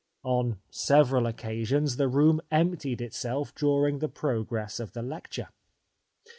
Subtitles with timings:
[0.23, 5.49] On several occasions the room emptied itself during the progress of the lecture.